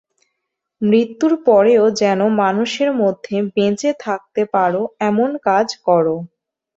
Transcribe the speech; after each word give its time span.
মৃত্যুর 0.81 1.33
পরেও 1.47 1.85
যেন 2.01 2.19
মানুষের 2.41 2.89
মধ্যে 3.01 3.35
বেঁচে 3.55 3.91
থাকতে 4.03 4.41
পারো, 4.53 4.81
এমন 5.09 5.29
কাজ 5.47 5.67
করো। 5.87 6.15